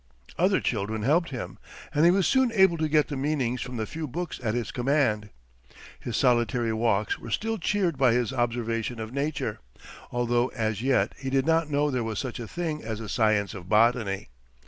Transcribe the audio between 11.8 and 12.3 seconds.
there was